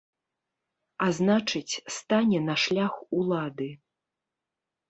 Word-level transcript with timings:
А 1.07 1.09
значыць, 1.17 1.81
стане 1.97 2.39
на 2.47 2.57
шлях 2.63 2.93
улады. 3.19 3.69